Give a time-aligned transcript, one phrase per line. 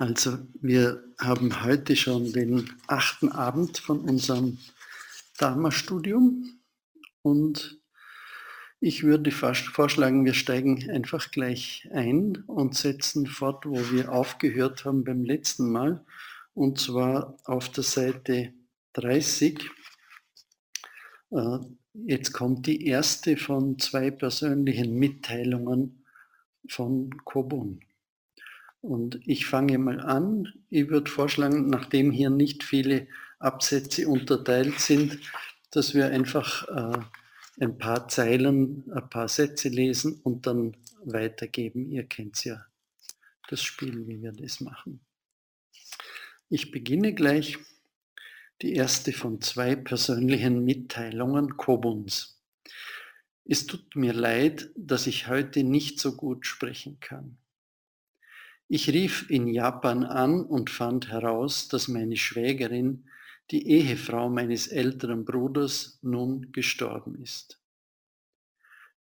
[0.00, 4.56] Also wir haben heute schon den achten Abend von unserem
[5.36, 6.58] Dharma-Studium
[7.20, 7.78] und
[8.80, 15.04] ich würde vorschlagen, wir steigen einfach gleich ein und setzen fort, wo wir aufgehört haben
[15.04, 16.02] beim letzten Mal,
[16.54, 18.54] und zwar auf der Seite
[18.94, 19.68] 30.
[21.30, 21.58] Äh,
[21.92, 26.06] jetzt kommt die erste von zwei persönlichen Mitteilungen
[26.66, 27.82] von Kobun.
[28.80, 30.52] Und ich fange mal an.
[30.70, 35.18] Ich würde vorschlagen, nachdem hier nicht viele Absätze unterteilt sind,
[35.70, 36.98] dass wir einfach äh,
[37.60, 41.90] ein paar Zeilen, ein paar Sätze lesen und dann weitergeben.
[41.90, 42.64] Ihr kennt ja
[43.48, 45.00] das Spiel, wie wir das machen.
[46.48, 47.58] Ich beginne gleich
[48.62, 52.40] die erste von zwei persönlichen Mitteilungen Kobuns.
[53.44, 57.38] Es tut mir leid, dass ich heute nicht so gut sprechen kann.
[58.72, 63.02] Ich rief in Japan an und fand heraus, dass meine Schwägerin,
[63.50, 67.60] die Ehefrau meines älteren Bruders, nun gestorben ist.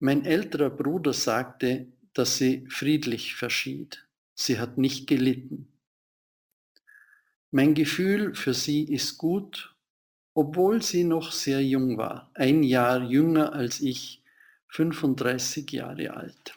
[0.00, 4.04] Mein älterer Bruder sagte, dass sie friedlich verschied.
[4.34, 5.68] Sie hat nicht gelitten.
[7.52, 9.76] Mein Gefühl für sie ist gut,
[10.34, 14.24] obwohl sie noch sehr jung war, ein Jahr jünger als ich,
[14.70, 16.52] 35 Jahre alt.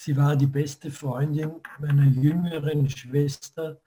[0.00, 3.80] Sie war die beste Freundin meiner jüngeren Schwester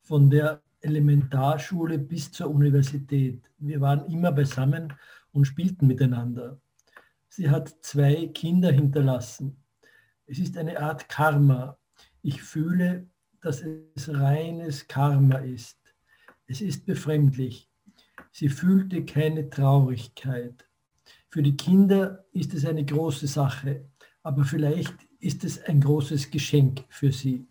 [0.00, 3.40] von der Elementarschule bis zur Universität.
[3.58, 4.92] Wir waren immer beisammen
[5.30, 6.60] und spielten miteinander.
[7.28, 9.56] Sie hat zwei Kinder hinterlassen.
[10.26, 11.78] Es ist eine Art Karma.
[12.22, 13.06] Ich fühle,
[13.40, 15.78] dass es reines Karma ist.
[16.48, 17.70] Es ist befremdlich.
[18.32, 20.68] Sie fühlte keine Traurigkeit.
[21.28, 23.88] Für die Kinder ist es eine große Sache,
[24.24, 27.46] aber vielleicht ist es ein großes Geschenk für sie.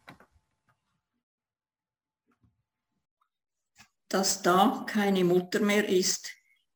[4.09, 6.29] Dass da keine Mutter mehr ist,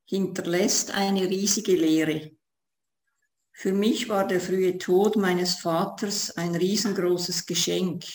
[0.06, 2.32] hinterlässt eine riesige Leere.
[3.52, 8.06] Für mich war der frühe Tod meines Vaters ein riesengroßes Geschenk.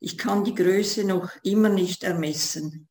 [0.00, 2.88] Ich kann die Größe noch immer nicht ermessen.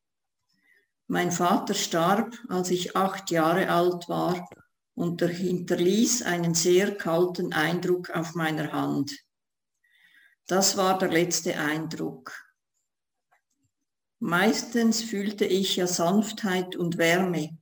[1.07, 4.47] Mein Vater starb, als ich acht Jahre alt war
[4.95, 9.11] und er hinterließ einen sehr kalten Eindruck auf meiner Hand.
[10.47, 12.31] Das war der letzte Eindruck.
[14.19, 17.57] Meistens fühlte ich ja Sanftheit und Wärme,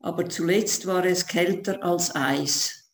[0.00, 2.92] aber zuletzt war es kälter als Eis.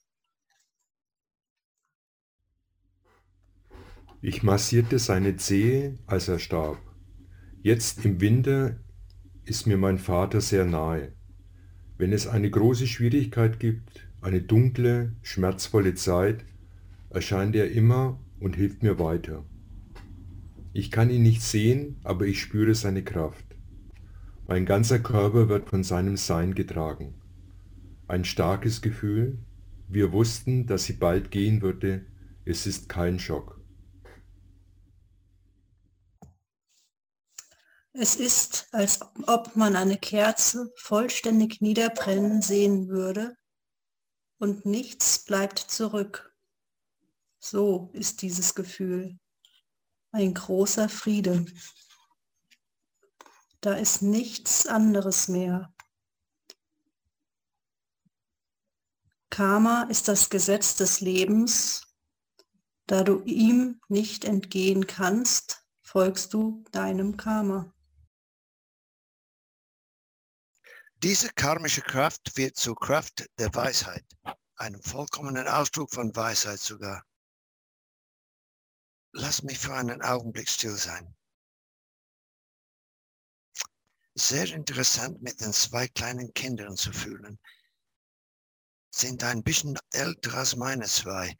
[4.20, 6.78] Ich massierte seine Zehe, als er starb.
[7.62, 8.80] Jetzt im Winter
[9.44, 11.14] ist mir mein Vater sehr nahe.
[11.96, 16.44] Wenn es eine große Schwierigkeit gibt, eine dunkle, schmerzvolle Zeit,
[17.10, 19.44] erscheint er immer und hilft mir weiter.
[20.72, 23.44] Ich kann ihn nicht sehen, aber ich spüre seine Kraft.
[24.48, 27.14] Mein ganzer Körper wird von seinem Sein getragen.
[28.08, 29.38] Ein starkes Gefühl.
[29.88, 32.04] Wir wussten, dass sie bald gehen würde.
[32.44, 33.60] Es ist kein Schock.
[37.96, 43.36] Es ist, als ob man eine Kerze vollständig niederbrennen sehen würde
[44.38, 46.34] und nichts bleibt zurück.
[47.38, 49.16] So ist dieses Gefühl.
[50.10, 51.46] Ein großer Friede.
[53.60, 55.72] Da ist nichts anderes mehr.
[59.30, 61.94] Karma ist das Gesetz des Lebens.
[62.86, 67.73] Da du ihm nicht entgehen kannst, folgst du deinem Karma.
[71.04, 74.06] Diese karmische Kraft wird zur Kraft der Weisheit,
[74.54, 77.04] einem vollkommenen Ausdruck von Weisheit sogar.
[79.12, 81.14] Lass mich für einen Augenblick still sein.
[84.14, 87.38] Sehr interessant mit den zwei kleinen Kindern zu fühlen.
[88.90, 91.36] Sind ein bisschen älter als meine zwei.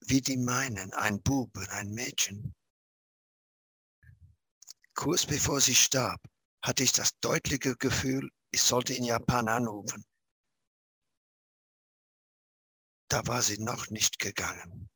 [0.00, 2.54] Wie die meinen, ein Bub und ein Mädchen.
[4.92, 6.20] Kurz bevor sie starb,
[6.62, 10.04] hatte ich das deutliche Gefühl, ich sollte in Japan anrufen.
[13.08, 14.90] Da war sie noch nicht gegangen.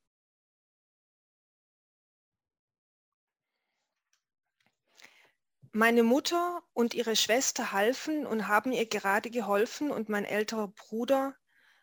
[5.75, 11.35] Meine Mutter und ihre Schwester halfen und haben ihr gerade geholfen und mein älterer Bruder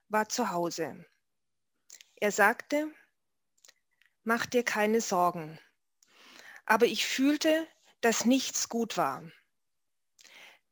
[0.09, 1.03] war zu Hause.
[2.15, 2.93] Er sagte,
[4.23, 5.59] mach dir keine Sorgen.
[6.65, 7.67] Aber ich fühlte,
[8.01, 9.23] dass nichts gut war.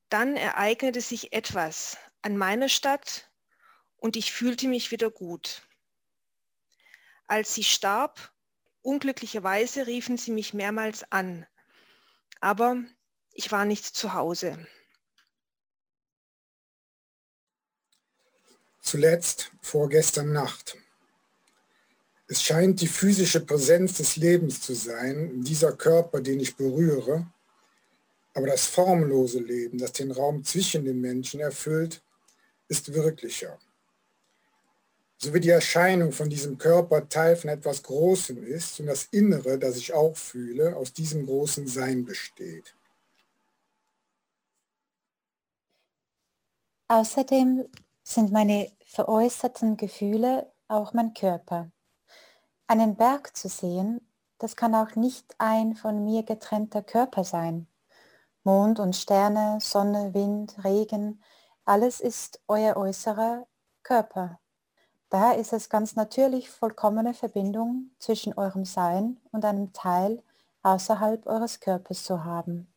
[0.09, 3.29] Dann ereignete sich etwas an meiner Stadt
[3.97, 5.63] und ich fühlte mich wieder gut.
[7.27, 8.31] Als sie starb,
[8.81, 11.45] unglücklicherweise riefen sie mich mehrmals an,
[12.39, 12.77] aber
[13.33, 14.65] ich war nicht zu Hause.
[18.81, 20.77] Zuletzt vorgestern Nacht.
[22.29, 27.27] Es scheint die physische Präsenz des Lebens zu sein, dieser Körper, den ich berühre,
[28.37, 32.03] aber das formlose Leben, das den Raum zwischen den Menschen erfüllt,
[32.67, 33.57] ist wirklicher.
[35.17, 39.57] So wie die Erscheinung von diesem Körper Teil von etwas Großem ist und das Innere,
[39.57, 42.75] das ich auch fühle, aus diesem großen Sein besteht.
[46.89, 47.67] Außerdem
[48.03, 51.71] sind meine veräußerten Gefühle auch mein Körper.
[52.67, 53.99] Einen Berg zu sehen,
[54.37, 57.67] das kann auch nicht ein von mir getrennter Körper sein.
[58.47, 61.21] Mond und Sterne, Sonne, Wind, Regen,
[61.65, 63.45] alles ist euer äußerer
[63.83, 64.39] Körper.
[65.09, 70.23] Daher ist es ganz natürlich vollkommene Verbindung zwischen eurem Sein und einem Teil
[70.61, 72.73] außerhalb eures Körpers zu haben.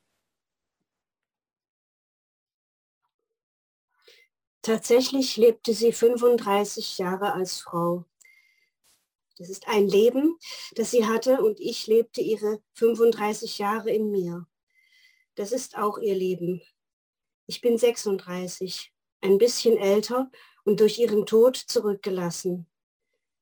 [4.63, 8.07] Tatsächlich lebte sie 35 Jahre als Frau.
[9.39, 10.37] Das ist ein Leben,
[10.75, 14.50] das sie hatte und ich lebte ihre 35 Jahre in mir.
[15.35, 16.63] Das ist auch ihr Leben.
[17.47, 20.31] Ich bin 36, ein bisschen älter
[20.65, 22.67] und durch ihren Tod zurückgelassen.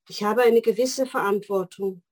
[0.09, 2.03] Ich habe eine gewisse Verantwortung,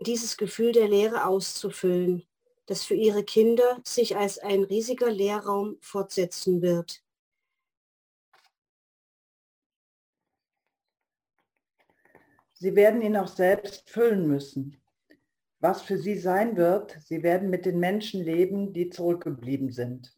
[0.00, 2.26] dieses Gefühl der Leere auszufüllen,
[2.66, 7.02] das für ihre Kinder sich als ein riesiger Leerraum fortsetzen wird.
[12.54, 14.81] Sie werden ihn auch selbst füllen müssen.
[15.62, 20.12] Was für sie sein wird, sie werden mit den Menschen leben, die zurückgeblieben sind.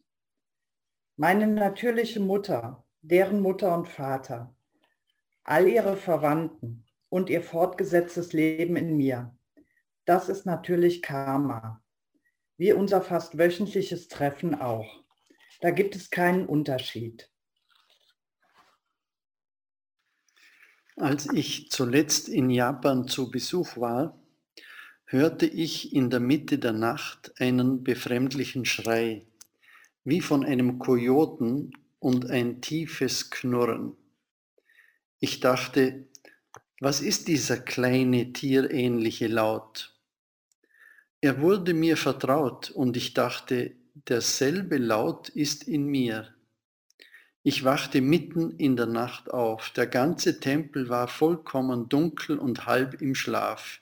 [1.17, 4.55] Meine natürliche Mutter, deren Mutter und Vater,
[5.43, 9.37] all ihre Verwandten und ihr fortgesetztes Leben in mir.
[10.05, 11.79] Das ist natürlich Karma,
[12.57, 15.05] wie unser fast wöchentliches Treffen auch.
[15.61, 17.31] Da gibt es keinen Unterschied.
[20.95, 24.24] Als ich zuletzt in Japan zu Besuch war,
[25.15, 29.25] hörte ich in der Mitte der Nacht einen befremdlichen Schrei,
[30.03, 33.93] wie von einem Kojoten und ein tiefes Knurren.
[35.21, 36.03] Ich dachte,
[36.81, 39.95] was ist dieser kleine tierähnliche Laut?
[41.21, 46.35] Er wurde mir vertraut und ich dachte, derselbe Laut ist in mir.
[47.41, 49.69] Ich wachte mitten in der Nacht auf.
[49.69, 53.79] Der ganze Tempel war vollkommen dunkel und halb im Schlaf.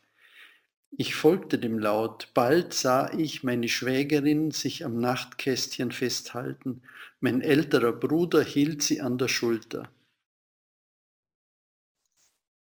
[0.96, 2.32] Ich folgte dem Laut.
[2.36, 6.84] Bald sah ich meine Schwägerin sich am Nachtkästchen festhalten.
[7.20, 9.90] Mein älterer Bruder hielt sie an der Schulter.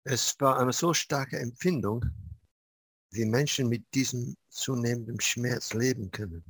[0.05, 2.05] Es war eine so starke Empfindung,
[3.11, 6.45] wie Menschen mit diesem zunehmenden Schmerz leben können.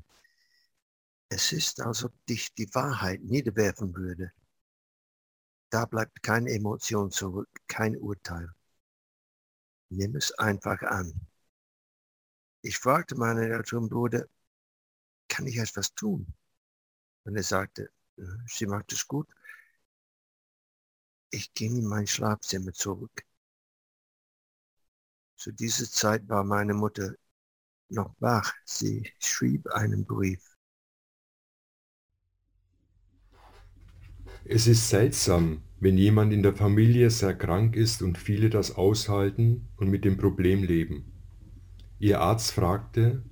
[1.30, 4.32] Es ist, als ob dich die Wahrheit niederwerfen würde.
[5.72, 8.52] Da bleibt keine Emotion zurück, kein Urteil.
[9.90, 11.33] Nimm es einfach an.
[12.64, 14.26] Ich fragte meinen älteren Bruder,
[15.28, 16.34] kann ich etwas tun?
[17.26, 19.28] Und er sagte, äh, sie macht es gut.
[21.30, 23.26] Ich ging in mein Schlafzimmer zurück.
[25.36, 27.16] Zu dieser Zeit war meine Mutter
[27.90, 28.54] noch wach.
[28.64, 30.56] Sie schrieb einen Brief.
[34.46, 39.68] Es ist seltsam, wenn jemand in der Familie sehr krank ist und viele das aushalten
[39.76, 41.13] und mit dem Problem leben.
[42.04, 43.24] Ihr Arzt fragte,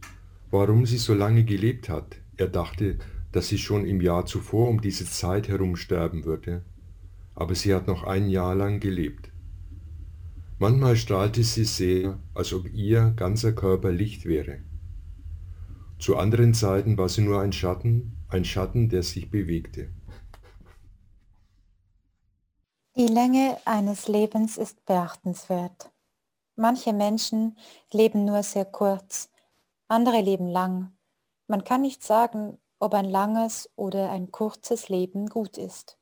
[0.49, 2.15] warum sie so lange gelebt hat.
[2.37, 2.99] Er dachte,
[3.33, 6.63] dass sie schon im Jahr zuvor um diese Zeit herum sterben würde,
[7.35, 9.29] aber sie hat noch ein Jahr lang gelebt.
[10.57, 14.59] Manchmal strahlte sie sehr, als ob ihr ganzer Körper Licht wäre.
[15.99, 19.89] Zu anderen Zeiten war sie nur ein Schatten, ein Schatten, der sich bewegte.
[22.95, 25.90] Die Länge eines Lebens ist beachtenswert.
[26.55, 27.57] Manche Menschen
[27.91, 29.29] leben nur sehr kurz,
[29.87, 30.97] andere leben lang.
[31.47, 35.97] Man kann nicht sagen, ob ein langes oder ein kurzes Leben gut ist.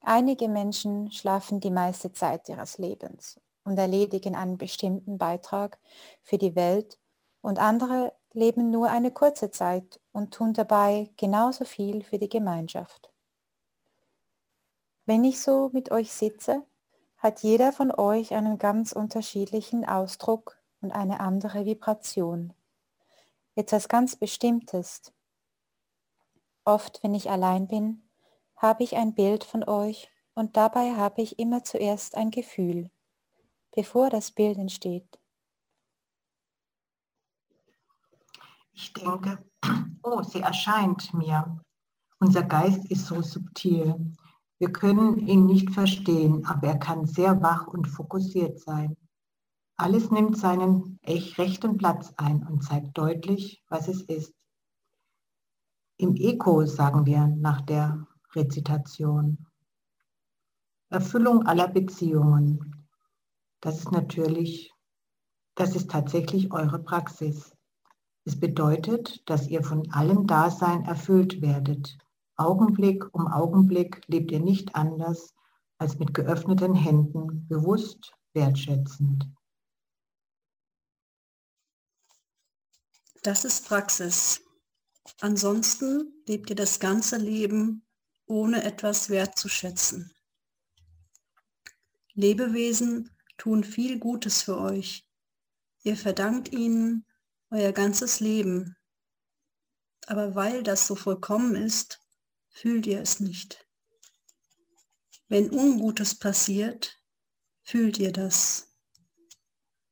[0.00, 5.78] Einige Menschen schlafen die meiste Zeit ihres Lebens und erledigen einen bestimmten Beitrag
[6.22, 6.98] für die Welt
[7.40, 13.10] und andere leben nur eine kurze Zeit und tun dabei genauso viel für die Gemeinschaft.
[15.06, 16.66] Wenn ich so mit euch sitze,
[17.24, 22.52] hat jeder von euch einen ganz unterschiedlichen Ausdruck und eine andere Vibration.
[23.54, 25.10] Etwas ganz Bestimmtes.
[26.66, 28.06] Oft, wenn ich allein bin,
[28.56, 32.90] habe ich ein Bild von euch und dabei habe ich immer zuerst ein Gefühl.
[33.74, 35.18] bevor das Bild entsteht.
[38.72, 39.44] Ich denke,
[40.02, 41.60] oh, sie erscheint mir.
[42.20, 44.12] Unser Geist ist so subtil.
[44.64, 48.96] Wir können ihn nicht verstehen, aber er kann sehr wach und fokussiert sein.
[49.76, 54.32] Alles nimmt seinen echt rechten Platz ein und zeigt deutlich, was es ist.
[55.98, 59.46] Im Eko sagen wir nach der Rezitation.
[60.88, 62.88] Erfüllung aller Beziehungen.
[63.60, 64.72] Das ist natürlich,
[65.56, 67.54] das ist tatsächlich eure Praxis.
[68.24, 71.98] Es bedeutet, dass ihr von allem Dasein erfüllt werdet.
[72.36, 75.34] Augenblick um Augenblick lebt ihr nicht anders
[75.78, 79.28] als mit geöffneten Händen, bewusst, wertschätzend.
[83.22, 84.42] Das ist Praxis.
[85.20, 87.86] Ansonsten lebt ihr das ganze Leben,
[88.26, 90.14] ohne etwas wertzuschätzen.
[92.14, 95.08] Lebewesen tun viel Gutes für euch.
[95.82, 97.04] Ihr verdankt ihnen
[97.50, 98.76] euer ganzes Leben.
[100.06, 102.03] Aber weil das so vollkommen ist,
[102.54, 103.66] fühlt ihr es nicht.
[105.28, 106.98] Wenn Ungutes passiert,
[107.62, 108.74] fühlt ihr das.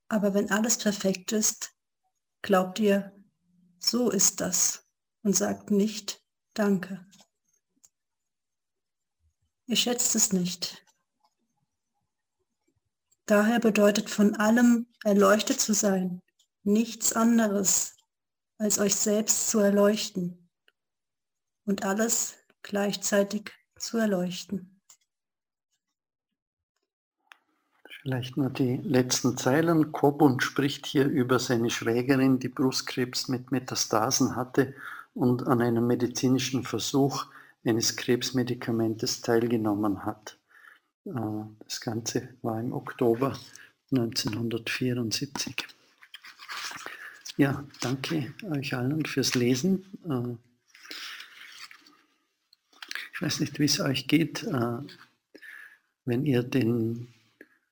[0.09, 1.75] Aber wenn alles perfekt ist,
[2.41, 3.13] glaubt ihr,
[3.79, 4.89] so ist das
[5.23, 6.23] und sagt nicht
[6.55, 7.07] Danke.
[9.67, 10.85] Ihr schätzt es nicht.
[13.25, 16.23] Daher bedeutet von allem erleuchtet zu sein
[16.63, 17.97] nichts anderes,
[18.59, 20.51] als euch selbst zu erleuchten
[21.65, 24.81] und alles gleichzeitig zu erleuchten.
[28.03, 29.93] Vielleicht nur die letzten Zeilen.
[29.93, 34.75] Kobun spricht hier über seine Schwägerin, die Brustkrebs mit Metastasen hatte
[35.15, 37.27] und an einem medizinischen Versuch
[37.65, 40.37] eines Krebsmedikamentes teilgenommen hat.
[41.05, 41.11] Äh,
[41.61, 43.39] das Ganze war im Oktober
[43.93, 45.69] 1974.
[47.37, 49.85] Ja, danke euch allen fürs Lesen.
[53.23, 54.79] Äh, ich weiß nicht, wie es euch geht, äh,
[56.05, 57.09] wenn ihr den,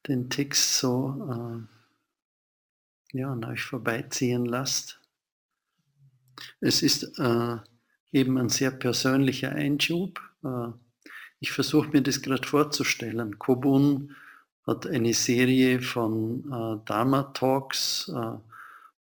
[0.06, 1.66] den Text so
[3.12, 5.00] äh, ja, an euch vorbeiziehen lasst.
[6.60, 7.18] Es ist
[8.12, 10.20] eben ein sehr persönlicher Einschub.
[11.38, 13.38] Ich versuche mir das gerade vorzustellen.
[13.38, 14.16] Kobun
[14.66, 18.10] hat eine Serie von Dharma Talks,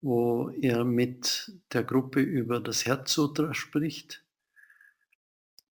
[0.01, 4.23] wo er mit der Gruppe über das Herzsutra spricht.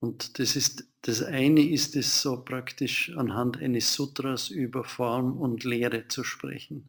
[0.03, 5.65] Und das ist das eine ist es so praktisch anhand eines Sutras über Form und
[5.65, 6.89] Lehre zu sprechen.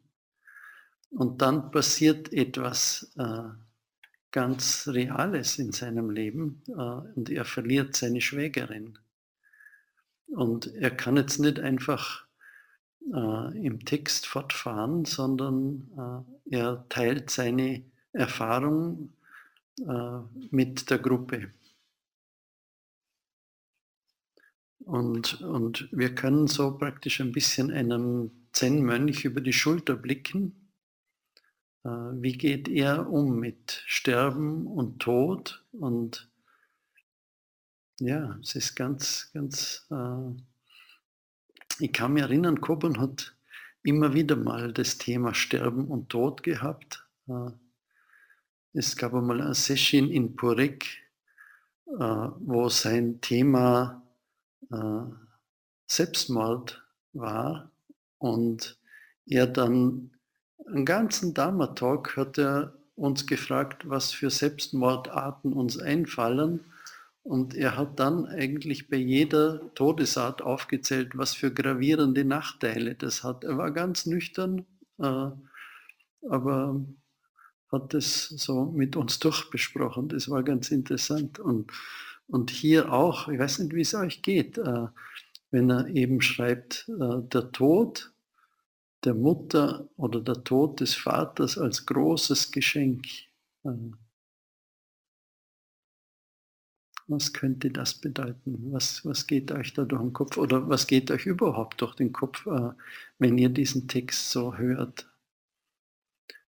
[1.09, 3.49] Und dann passiert etwas äh,
[4.31, 8.99] ganz Reales in seinem Leben äh, und er verliert seine Schwägerin.
[10.27, 12.25] Und er kann jetzt nicht einfach
[13.13, 19.13] äh, im Text fortfahren, sondern äh, er teilt seine Erfahrung
[19.87, 20.19] äh,
[20.51, 21.51] mit der Gruppe.
[24.85, 30.69] Und, und wir können so praktisch ein bisschen einem Zen-Mönch über die Schulter blicken.
[31.83, 35.65] Äh, wie geht er um mit Sterben und Tod?
[35.71, 36.29] Und
[37.99, 40.31] ja, es ist ganz, ganz äh,
[41.79, 43.35] ich kann mich erinnern, Coburn hat
[43.83, 47.07] immer wieder mal das Thema Sterben und Tod gehabt.
[47.27, 47.51] Äh,
[48.73, 50.99] es gab einmal ein Session in Purek,
[51.85, 54.02] wo sein Thema
[54.71, 55.13] äh,
[55.87, 57.71] Selbstmord war
[58.17, 58.79] und
[59.25, 60.11] er dann
[60.65, 66.61] einen ganzen Dharma-Talk hat er uns gefragt, was für Selbstmordarten uns einfallen
[67.23, 73.45] und er hat dann eigentlich bei jeder Todesart aufgezählt, was für gravierende Nachteile das hat.
[73.45, 74.65] Er war ganz nüchtern,
[74.99, 75.29] äh,
[76.29, 76.85] aber
[77.71, 80.09] hat das so mit uns durchbesprochen.
[80.09, 81.39] Das war ganz interessant.
[81.39, 81.71] Und,
[82.33, 84.87] und hier auch, ich weiß nicht, wie es euch geht, äh,
[85.51, 88.11] wenn er eben schreibt, äh, der Tod
[89.03, 93.05] der Mutter oder der Tod des Vaters als großes Geschenk.
[97.07, 98.71] Was könnte das bedeuten?
[98.71, 102.13] Was, was geht euch da durch den Kopf oder was geht euch überhaupt durch den
[102.13, 102.71] Kopf, äh,
[103.19, 105.07] wenn ihr diesen Text so hört?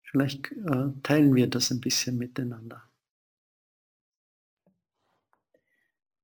[0.04, 0.54] Vielleicht
[1.02, 2.84] teilen wir das ein bisschen miteinander.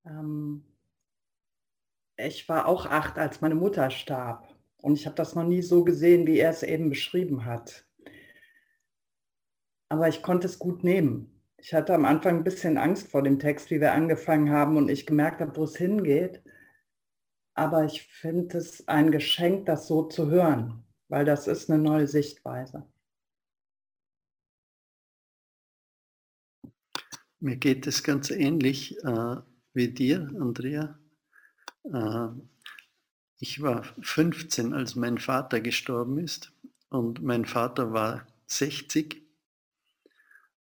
[0.06, 0.64] Ähm,
[2.18, 4.54] ich war auch acht, als meine Mutter starb.
[4.78, 7.86] Und ich habe das noch nie so gesehen, wie er es eben beschrieben hat.
[9.90, 11.42] Aber ich konnte es gut nehmen.
[11.58, 14.90] Ich hatte am Anfang ein bisschen Angst vor dem Text, wie wir angefangen haben und
[14.90, 16.42] ich gemerkt habe, wo es hingeht.
[17.54, 20.86] Aber ich finde es ein Geschenk, das so zu hören.
[21.10, 22.88] weil das ist eine neue Sichtweise.
[27.40, 29.38] Mir geht es ganz ähnlich äh,
[29.74, 30.98] wie dir, Andrea.
[31.84, 32.28] Äh,
[33.40, 36.52] ich war 15, als mein Vater gestorben ist
[36.90, 39.22] und mein Vater war 60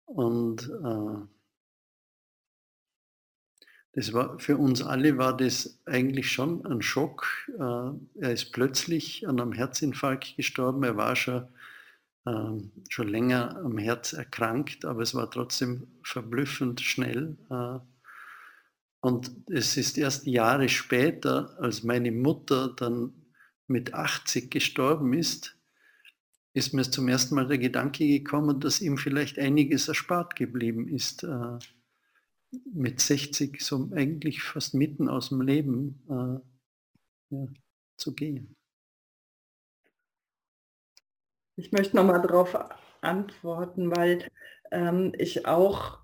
[0.05, 1.27] und äh,
[3.93, 7.27] das war, für uns alle war das eigentlich schon ein Schock.
[7.57, 10.83] Äh, er ist plötzlich an einem Herzinfarkt gestorben.
[10.83, 11.47] Er war schon,
[12.25, 17.35] äh, schon länger am Herz erkrankt, aber es war trotzdem verblüffend schnell.
[19.01, 23.13] Und es ist erst Jahre später, als meine Mutter dann
[23.67, 25.55] mit 80 gestorben ist,
[26.53, 31.23] ist mir zum ersten Mal der Gedanke gekommen, dass ihm vielleicht einiges erspart geblieben ist.
[31.23, 31.59] Äh,
[32.73, 37.47] mit 60 so eigentlich fast mitten aus dem Leben äh, ja,
[37.97, 38.55] zu gehen.
[41.55, 42.57] Ich möchte nochmal darauf
[43.01, 44.27] antworten, weil
[44.71, 45.99] ähm, ich auch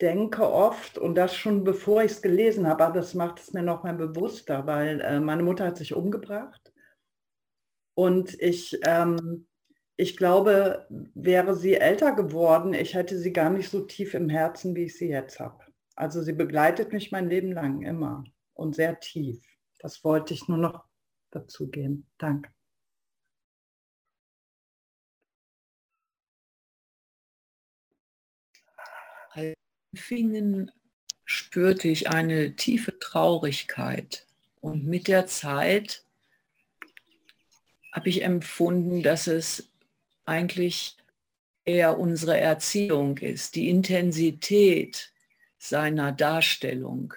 [0.00, 3.62] denke oft, und das schon bevor ich es gelesen habe, aber das macht es mir
[3.62, 6.72] noch mal bewusster, weil äh, meine Mutter hat sich umgebracht.
[7.94, 9.46] Und ich, ähm,
[9.96, 14.76] ich glaube, wäre sie älter geworden, ich hätte sie gar nicht so tief im Herzen,
[14.76, 15.64] wie ich sie jetzt habe.
[15.96, 18.22] Also sie begleitet mich mein Leben lang immer
[18.54, 19.44] und sehr tief.
[19.80, 20.84] Das wollte ich nur noch
[21.30, 22.08] dazu geben.
[22.18, 22.50] Danke.
[29.94, 30.70] Fingen
[31.24, 34.26] spürte ich eine tiefe Traurigkeit
[34.60, 36.04] und mit der Zeit
[37.92, 39.70] habe ich empfunden, dass es
[40.24, 40.96] eigentlich
[41.64, 45.12] eher unsere Erziehung ist, die Intensität,
[45.58, 47.14] seiner Darstellung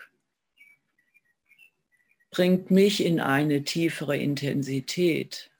[2.31, 5.51] bringt mich in eine tiefere Intensität.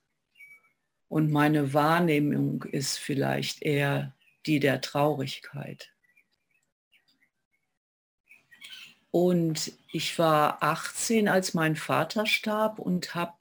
[1.09, 4.15] Und meine Wahrnehmung ist vielleicht eher
[4.45, 5.91] die der Traurigkeit.
[9.11, 13.33] Und ich war 18, als mein Vater starb und habe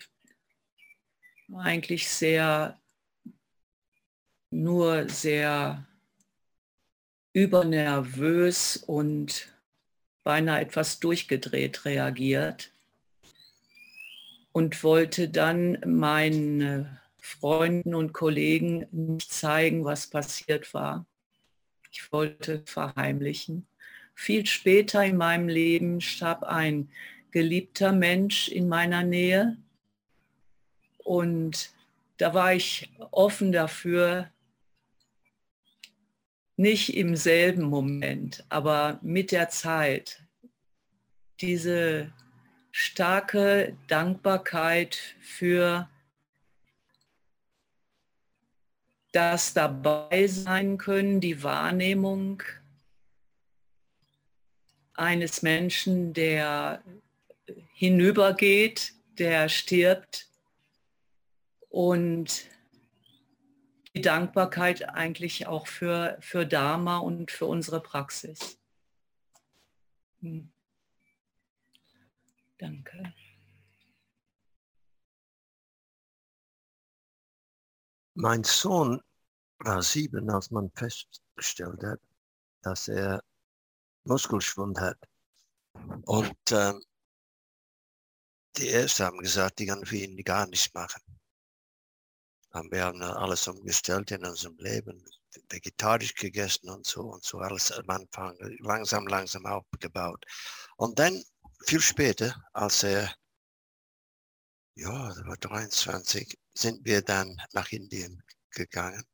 [1.56, 2.78] eigentlich sehr,
[4.50, 5.86] nur sehr
[7.32, 9.52] übernervös und
[10.24, 12.72] beinahe etwas durchgedreht reagiert
[14.52, 21.06] und wollte dann meinen Freunden und Kollegen nicht zeigen, was passiert war.
[21.92, 23.66] Ich wollte verheimlichen.
[24.20, 26.90] Viel später in meinem Leben starb ein
[27.30, 29.56] geliebter Mensch in meiner Nähe.
[30.98, 31.70] Und
[32.18, 34.30] da war ich offen dafür,
[36.58, 40.22] nicht im selben Moment, aber mit der Zeit
[41.40, 42.12] diese
[42.72, 45.88] starke Dankbarkeit für
[49.12, 52.42] das dabei sein können, die Wahrnehmung
[55.00, 56.84] eines Menschen, der
[57.72, 60.28] hinübergeht, der stirbt
[61.70, 62.44] und
[63.94, 68.58] die Dankbarkeit eigentlich auch für, für Dharma und für unsere Praxis.
[70.20, 70.52] Hm.
[72.58, 73.14] Danke.
[78.14, 79.00] Mein Sohn
[79.60, 82.00] war sieben, als man festgestellt hat,
[82.60, 83.22] dass er
[84.10, 84.98] Muskelschwund hat.
[86.04, 86.74] Und äh,
[88.56, 91.00] die Ärzte haben gesagt, die können für ihn gar nichts machen.
[92.70, 95.04] Wir haben alles umgestellt in unserem Leben,
[95.48, 100.26] vegetarisch gegessen und so und so, alles am Anfang langsam, langsam aufgebaut.
[100.76, 101.22] Und dann
[101.64, 103.14] viel später, als er,
[104.74, 108.20] ja, war 23, sind wir dann nach Indien
[108.50, 109.04] gegangen.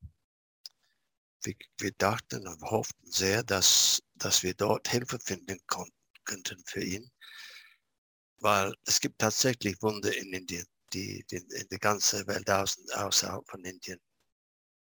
[1.47, 5.59] Wir, wir dachten und hofften sehr, dass, dass wir dort Hilfe finden
[6.25, 7.09] könnten für ihn,
[8.39, 13.65] weil es gibt tatsächlich Wunder in Indien die, die in der ganzen Welt außerhalb von
[13.65, 14.01] Indien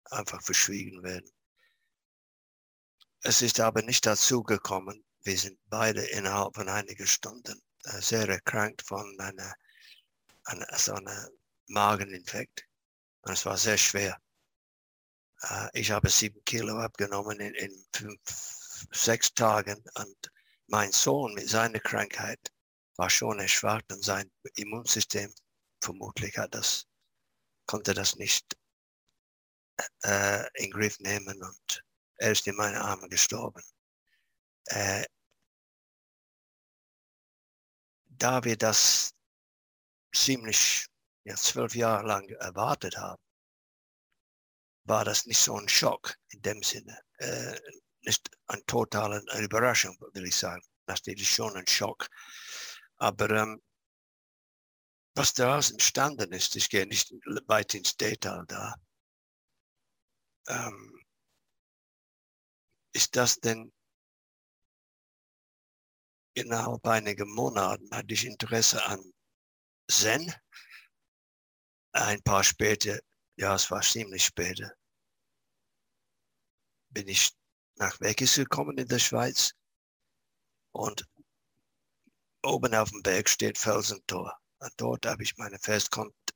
[0.07, 1.31] einfach verschwiegen werden.
[3.23, 5.05] Es ist aber nicht dazu gekommen.
[5.23, 9.55] Wir sind beide innerhalb von einigen Stunden äh, sehr erkrankt von einer,
[10.45, 11.29] einer, so einer
[11.69, 12.67] Mageninfekt.
[13.23, 14.21] Und es war sehr schwer.
[15.42, 18.20] Äh, ich habe sieben Kilo abgenommen in, in fünf,
[18.92, 20.33] sechs Tagen und
[20.68, 22.52] mein Sohn mit seiner Krankheit
[22.96, 25.33] war schon erschwert und sein Immunsystem
[25.81, 26.87] vermutlich hat das,
[27.66, 28.57] konnte das nicht
[30.05, 31.85] äh, in Griff nehmen und
[32.16, 33.62] er ist in meine Arme gestorben.
[34.66, 35.05] Äh,
[38.07, 39.12] da wir das
[40.14, 40.87] ziemlich
[41.24, 43.22] ja, zwölf Jahre lang erwartet haben,
[44.85, 46.99] war das nicht so ein Schock in dem Sinne.
[47.18, 47.59] Äh,
[48.03, 50.62] nicht eine totale Überraschung, will ich sagen.
[50.87, 52.09] Natürlich schon ein Schock.
[52.97, 53.62] Aber ähm,
[55.14, 57.12] was daraus entstanden ist, ich gehe nicht
[57.47, 58.75] weit ins Detail da,
[60.49, 61.05] ähm,
[62.92, 63.73] ist das denn
[66.35, 69.01] innerhalb einiger Monaten hatte ich Interesse an
[69.90, 70.33] Zen.
[71.92, 72.99] Ein paar später,
[73.37, 74.73] ja, es war ziemlich später,
[76.90, 77.31] bin ich
[77.77, 79.53] nach Weggis gekommen in der Schweiz
[80.73, 81.05] und
[82.45, 84.37] oben auf dem Berg steht Felsentor.
[84.59, 85.59] Und dort habe ich meine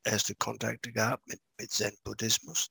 [0.05, 2.69] erste Kontakte gehabt mit, mit Zen-Buddhismus.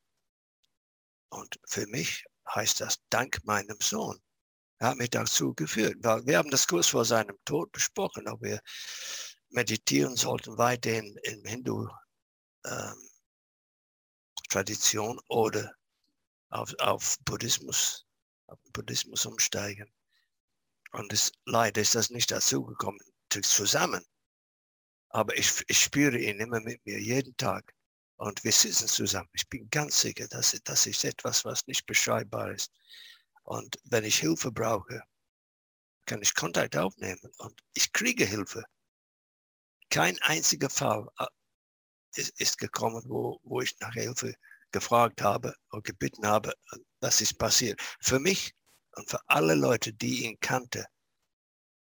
[1.29, 4.19] Und für mich heißt das dank meinem Sohn.
[4.79, 5.97] Er hat mich dazu geführt.
[6.01, 8.59] Weil wir haben das kurz vor seinem Tod besprochen, ob wir
[9.49, 11.99] meditieren sollten weiterhin in Hindu-Tradition
[12.65, 13.14] ähm,
[15.27, 15.75] oder
[16.49, 18.05] auf, auf Buddhismus,
[18.47, 19.91] auf Buddhismus umsteigen.
[20.91, 24.05] Und es, leider ist das nicht dazu gekommen, zusammen.
[25.09, 27.73] Aber ich, ich spüre ihn immer mit mir jeden Tag.
[28.17, 29.29] Und wir sitzen zusammen.
[29.33, 32.71] Ich bin ganz sicher, dass das ist etwas, was nicht beschreibbar ist.
[33.43, 35.01] Und wenn ich Hilfe brauche,
[36.05, 38.63] kann ich Kontakt aufnehmen und ich kriege Hilfe.
[39.89, 41.07] Kein einziger Fall
[42.17, 44.33] ist, ist gekommen, wo, wo ich nach Hilfe
[44.71, 46.53] gefragt habe oder gebeten habe,
[46.99, 47.81] das ist passiert.
[48.01, 48.53] Für mich
[48.95, 50.85] und für alle Leute, die ihn kannte,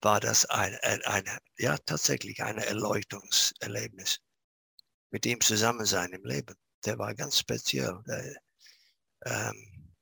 [0.02, 4.20] war das ein, ein, eine, ja tatsächlich ein Erleuchtungserlebnis
[5.10, 6.56] mit ihm zusammen sein im Leben.
[6.86, 8.04] Der war ganz speziell.
[8.06, 8.36] Der,
[9.26, 9.94] ähm,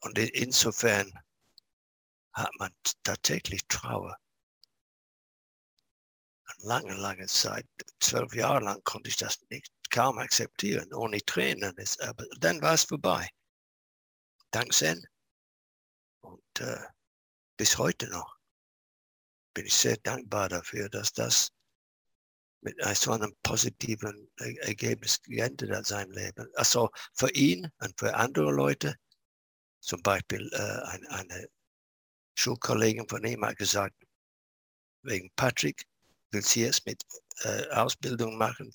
[0.00, 1.12] und insofern
[2.32, 4.16] hat man tatsächlich Trauer.
[6.62, 7.66] Lange, lange Zeit,
[8.00, 11.74] zwölf Jahre lang konnte ich das nicht kaum akzeptieren, ohne Tränen.
[12.00, 13.28] Aber dann war es vorbei.
[14.50, 15.06] Dank Zen.
[16.20, 16.84] Und äh,
[17.56, 18.36] bis heute noch
[19.54, 21.50] bin ich sehr dankbar dafür, dass das
[22.62, 26.46] mit so einem positiven Ergebnis geendet hat, sein Leben.
[26.54, 28.94] Also für ihn und für andere Leute,
[29.80, 31.48] zum Beispiel äh, eine, eine
[32.34, 33.96] Schulkollegin von ihm hat gesagt,
[35.02, 35.84] wegen Patrick
[36.30, 37.04] will sie es mit
[37.42, 38.74] äh, Ausbildung machen,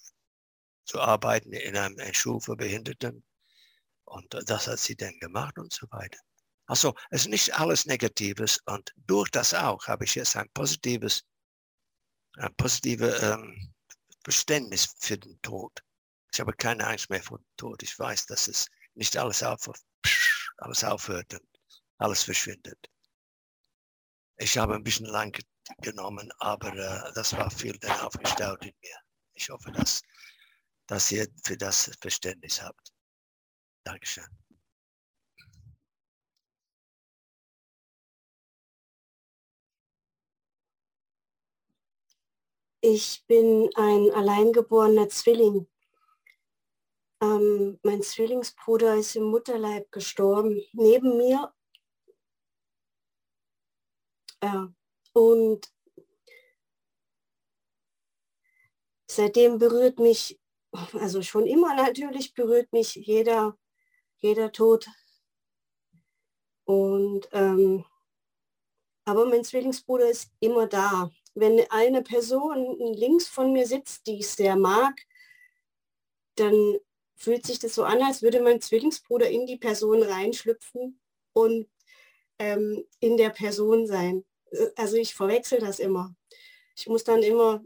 [0.86, 3.24] zu arbeiten in einem, einer Schule für Behinderten.
[4.06, 6.20] Und das hat sie dann gemacht und so weiter.
[6.68, 11.24] Also es ist nicht alles Negatives und durch das auch habe ich jetzt ein positives,
[12.38, 13.74] ein positives ähm,
[14.24, 15.84] Verständnis für den Tod.
[16.34, 17.84] Ich habe keine Angst mehr vor dem Tod.
[17.84, 19.70] Ich weiß, dass es nicht alles, auf,
[20.58, 21.48] alles aufhört und
[21.98, 22.90] alles verschwindet.
[24.38, 25.38] Ich habe ein bisschen lang
[25.80, 28.98] genommen, aber äh, das war viel dann aufgestaut in mir.
[29.34, 30.02] Ich hoffe, dass,
[30.88, 32.94] dass ihr für das Verständnis habt.
[33.84, 34.26] Dankeschön.
[42.82, 45.68] Ich bin ein alleingeborener Zwilling.
[47.20, 51.52] Ähm, mein Zwillingsbruder ist im Mutterleib gestorben, neben mir.
[54.44, 54.72] Ja,
[55.16, 55.72] und
[59.08, 60.40] seitdem berührt mich,
[60.94, 63.58] also schon immer natürlich berührt mich jeder,
[64.18, 64.88] jeder Tod.
[66.66, 67.86] Und ähm,
[69.06, 74.28] aber mein Zwillingsbruder ist immer da wenn eine Person links von mir sitzt, die ich
[74.30, 74.96] sehr mag,
[76.36, 76.78] dann
[77.16, 81.00] fühlt sich das so an, als würde mein Zwillingsbruder in die Person reinschlüpfen
[81.34, 81.68] und
[82.40, 84.26] ähm, in der Person sein.
[84.76, 86.16] Also ich verwechsel das immer.
[86.76, 87.64] Ich muss dann immer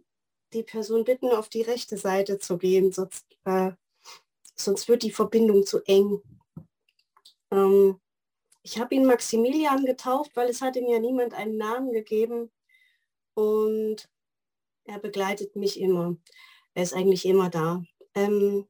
[0.54, 3.72] die Person bitten, auf die rechte Seite zu gehen, sonst, äh,
[4.56, 6.22] sonst wird die Verbindung zu eng.
[7.52, 8.00] Ähm,
[8.64, 12.52] ich habe ihn Maximilian getauft, weil es hat ihm ja niemand einen Namen gegeben
[13.34, 14.10] und
[14.84, 16.18] er begleitet mich immer.
[16.74, 17.84] Er ist eigentlich immer da.
[18.16, 18.68] Ähm,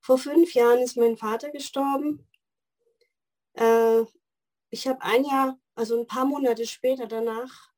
[0.00, 2.28] vor fünf Jahren ist mein Vater gestorben.
[3.54, 4.02] Äh,
[4.70, 7.72] ich habe ein Jahr, also ein paar Monate später danach,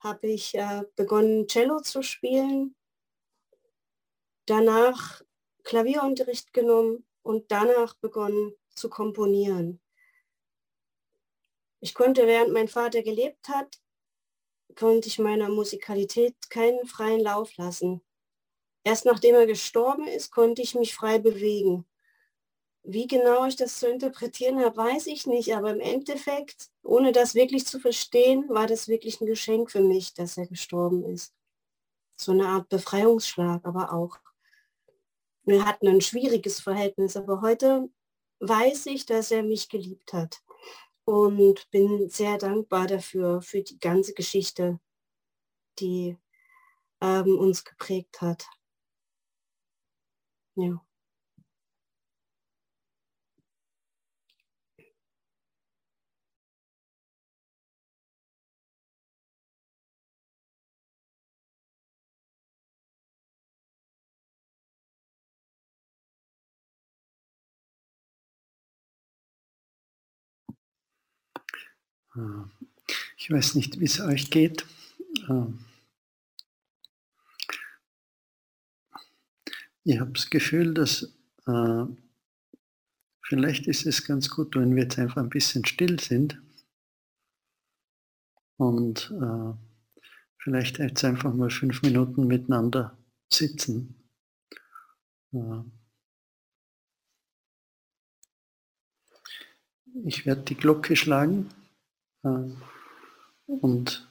[0.00, 2.74] habe ich äh, begonnen, Cello zu spielen.
[4.46, 5.22] Danach
[5.62, 9.80] Klavierunterricht genommen und danach begonnen zu komponieren.
[11.80, 13.80] Ich konnte, während mein Vater gelebt hat,
[14.74, 18.02] konnte ich meiner Musikalität keinen freien Lauf lassen.
[18.84, 21.86] Erst nachdem er gestorben ist, konnte ich mich frei bewegen.
[22.82, 27.34] Wie genau ich das zu interpretieren habe, weiß ich nicht, aber im Endeffekt, ohne das
[27.34, 31.34] wirklich zu verstehen, war das wirklich ein Geschenk für mich, dass er gestorben ist.
[32.16, 34.18] So eine Art Befreiungsschlag, aber auch.
[35.44, 37.90] Wir hatten ein schwieriges Verhältnis, aber heute
[38.40, 40.42] weiß ich, dass er mich geliebt hat
[41.04, 44.80] und bin sehr dankbar dafür, für die ganze Geschichte,
[45.78, 46.16] die
[47.00, 48.46] ähm, uns geprägt hat.
[50.54, 50.80] Ja.
[73.16, 74.66] Ich weiß nicht, wie es euch geht.
[75.28, 75.46] Äh,
[79.84, 81.12] ich habe das Gefühl, dass
[81.46, 81.84] äh,
[83.22, 86.40] vielleicht ist es ganz gut, wenn wir jetzt einfach ein bisschen still sind
[88.56, 89.12] und
[90.36, 92.98] vielleicht jetzt einfach mal fünf Minuten miteinander
[93.32, 93.94] sitzen.
[100.04, 101.48] Ich werde die Glocke schlagen.
[102.24, 102.50] Äh,
[103.46, 104.10] und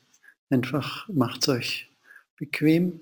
[0.50, 1.91] einfach macht es euch
[2.36, 3.00] bequem.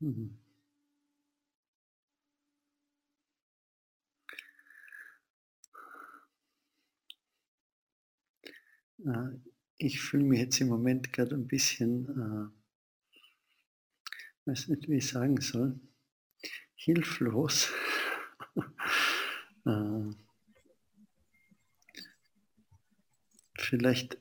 [0.00, 0.38] Mhm.
[9.04, 9.38] Äh,
[9.76, 12.52] ich fühle mich jetzt im Moment gerade ein bisschen,
[14.46, 15.78] äh, weiß nicht, wie ich sagen soll,
[16.76, 17.70] hilflos.
[19.66, 20.10] äh,
[23.58, 24.16] vielleicht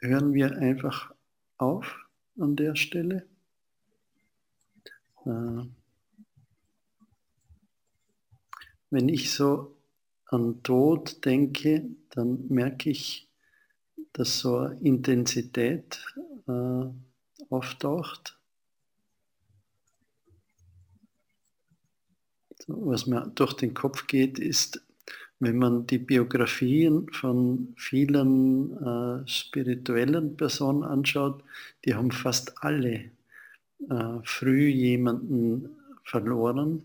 [0.00, 1.14] hören wir einfach
[1.58, 1.98] auf
[2.38, 3.28] an der Stelle.
[5.24, 5.64] Äh,
[8.90, 9.76] wenn ich so
[10.26, 13.28] an Tod denke, dann merke ich,
[14.12, 16.04] dass so eine Intensität
[16.46, 16.84] äh,
[17.50, 18.38] auftaucht.
[22.66, 24.82] Was mir durch den Kopf geht, ist,
[25.40, 31.42] wenn man die Biografien von vielen äh, spirituellen Personen anschaut,
[31.84, 33.10] die haben fast alle
[33.88, 36.82] äh, früh jemanden verloren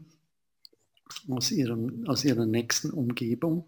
[1.30, 3.66] aus, ihrem, aus ihrer nächsten Umgebung.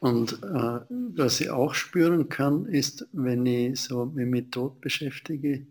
[0.00, 5.66] Und äh, was ich auch spüren kann, ist, wenn ich so mich mit Tod beschäftige,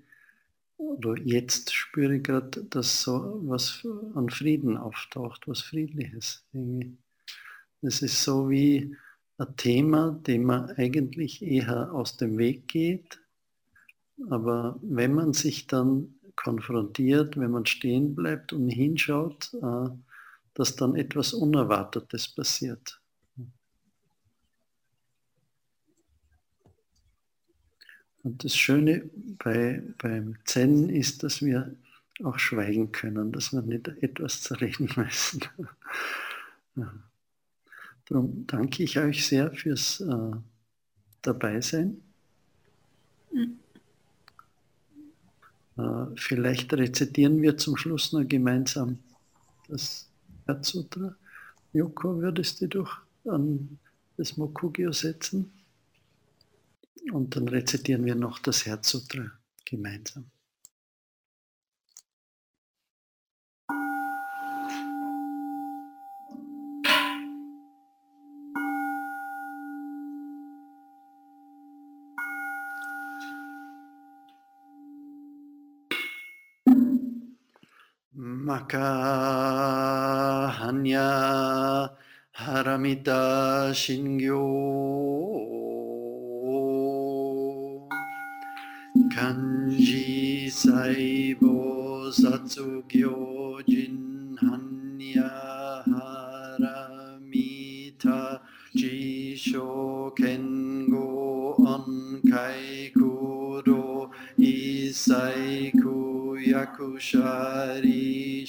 [0.78, 6.44] oder jetzt spüre ich gerade, dass so was an Frieden auftaucht, was Friedliches.
[7.82, 8.96] Es ist so wie
[9.38, 13.22] ein Thema, dem man eigentlich eher aus dem Weg geht,
[14.30, 19.90] aber wenn man sich dann konfrontiert, wenn man stehen bleibt und hinschaut, äh,
[20.54, 23.00] dass dann etwas Unerwartetes passiert.
[28.24, 31.76] Und das Schöne bei, beim Zen ist, dass wir
[32.24, 35.42] auch schweigen können, dass wir nicht etwas zerreden müssen.
[38.06, 40.32] Darum danke ich euch sehr fürs äh,
[41.22, 42.02] Dabeisein.
[43.32, 43.42] Mhm.
[43.42, 43.66] Äh,
[46.16, 49.00] vielleicht rezitieren wir zum Schluss noch gemeinsam
[49.68, 50.08] das
[50.46, 51.16] Herzsutra.
[51.74, 53.78] Yoko, würdest du doch an
[54.18, 55.52] das Mokugyo setzen?
[57.12, 59.32] Und dann rezitieren wir noch das Herzsutra
[59.66, 60.26] gemeinsam.
[78.56, 79.92] Makahanya
[82.32, 84.48] Haramita Shingyo
[89.12, 93.25] Kanji Saibo Satsugyo
[106.66, 108.46] Yakushari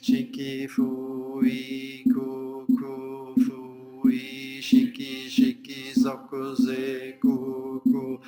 [0.00, 8.18] Shiki Fui Kuku Fui Shiki Shiki Sokuze Kuku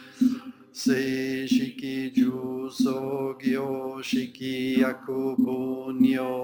[0.73, 6.44] Se Shiki Ju Sogyo Shiki Yakubunyo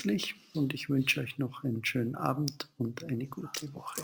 [0.00, 4.02] herzlich und ich wünsche euch noch einen schönen Abend und eine gute Woche.